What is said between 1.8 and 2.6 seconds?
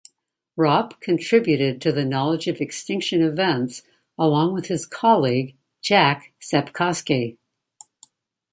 to the knowledge of